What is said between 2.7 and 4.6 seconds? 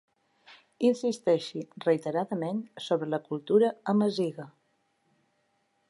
sobre la cultura amaziga.